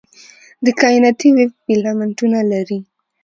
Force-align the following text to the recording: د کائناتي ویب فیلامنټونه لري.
د 0.65 0.67
کائناتي 0.81 1.29
ویب 1.37 1.51
فیلامنټونه 1.65 2.39
لري. 2.51 2.79